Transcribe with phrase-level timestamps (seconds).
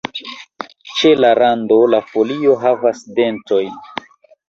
[1.01, 3.83] Ĉe la rando la folio havas dentojn.